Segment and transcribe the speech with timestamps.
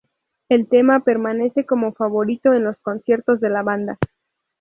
[0.49, 3.99] El tema permanece como favorito en los conciertos de la banda.